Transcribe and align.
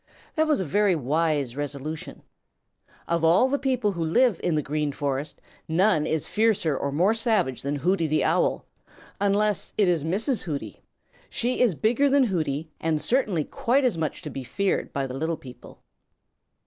That 0.33 0.47
was 0.47 0.59
a 0.59 0.65
very 0.65 0.95
wise 0.95 1.55
resolution. 1.55 2.23
Of 3.07 3.23
all 3.23 3.47
the 3.47 3.59
people 3.59 3.91
who 3.91 4.03
live 4.03 4.39
in 4.43 4.55
the 4.55 4.63
Green 4.63 4.91
Forest, 4.91 5.39
none 5.67 6.07
is 6.07 6.25
fiercer 6.25 6.75
or 6.75 6.91
more 6.91 7.13
savage 7.13 7.61
than 7.61 7.75
Hooty 7.75 8.07
the 8.07 8.23
Owl, 8.23 8.65
unless 9.19 9.73
it 9.77 9.87
is 9.87 10.03
Mrs. 10.03 10.41
Hooty. 10.41 10.81
She 11.29 11.59
is 11.61 11.75
bigger 11.75 12.09
than 12.09 12.23
Hooty 12.23 12.71
and 12.79 12.99
certainly 12.99 13.43
quite 13.43 13.85
as 13.85 13.95
much 13.95 14.23
to 14.23 14.31
be 14.31 14.43
feared 14.43 14.91
by 14.91 15.05
the 15.05 15.13
little 15.13 15.37
people. 15.37 15.83